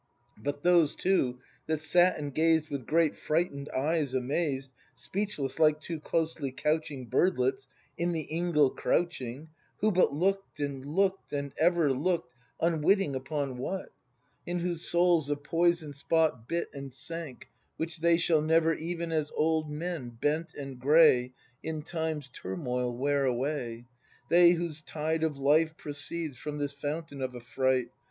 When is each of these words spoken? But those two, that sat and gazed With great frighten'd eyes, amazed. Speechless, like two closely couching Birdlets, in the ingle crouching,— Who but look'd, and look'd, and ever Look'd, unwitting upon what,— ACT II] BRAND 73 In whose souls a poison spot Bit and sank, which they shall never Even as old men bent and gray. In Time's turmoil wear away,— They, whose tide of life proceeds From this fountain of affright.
But 0.41 0.63
those 0.63 0.95
two, 0.95 1.37
that 1.67 1.79
sat 1.79 2.17
and 2.17 2.33
gazed 2.33 2.71
With 2.71 2.87
great 2.87 3.15
frighten'd 3.15 3.69
eyes, 3.69 4.15
amazed. 4.15 4.73
Speechless, 4.95 5.59
like 5.59 5.79
two 5.79 5.99
closely 5.99 6.51
couching 6.51 7.07
Birdlets, 7.07 7.67
in 7.99 8.11
the 8.11 8.21
ingle 8.21 8.71
crouching,— 8.71 9.49
Who 9.81 9.91
but 9.91 10.11
look'd, 10.11 10.59
and 10.59 10.83
look'd, 10.83 11.33
and 11.33 11.53
ever 11.55 11.93
Look'd, 11.93 12.33
unwitting 12.59 13.15
upon 13.15 13.59
what,— 13.59 13.79
ACT 13.81 13.85
II] 13.85 13.85
BRAND 13.85 13.89
73 14.47 14.51
In 14.53 14.59
whose 14.67 14.87
souls 14.89 15.29
a 15.29 15.35
poison 15.35 15.93
spot 15.93 16.47
Bit 16.47 16.69
and 16.73 16.91
sank, 16.91 17.47
which 17.77 17.99
they 17.99 18.17
shall 18.17 18.41
never 18.41 18.73
Even 18.73 19.11
as 19.11 19.31
old 19.35 19.69
men 19.69 20.09
bent 20.19 20.55
and 20.55 20.79
gray. 20.79 21.33
In 21.61 21.83
Time's 21.83 22.27
turmoil 22.29 22.91
wear 22.91 23.25
away,— 23.25 23.85
They, 24.31 24.53
whose 24.53 24.81
tide 24.81 25.21
of 25.21 25.37
life 25.37 25.77
proceeds 25.77 26.39
From 26.39 26.57
this 26.57 26.71
fountain 26.71 27.21
of 27.21 27.35
affright. 27.35 27.89